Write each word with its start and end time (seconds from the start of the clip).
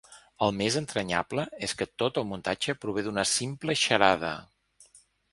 El 0.43 0.53
més 0.59 0.75
entranyable 0.79 1.43
és 1.67 1.75
que 1.81 1.87
tot 2.03 2.17
el 2.21 2.25
muntatge 2.29 2.75
prové 2.85 3.03
d'una 3.09 3.25
simple 3.33 3.75
xarada. 3.83 4.33